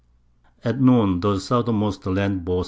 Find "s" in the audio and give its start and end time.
2.57-2.59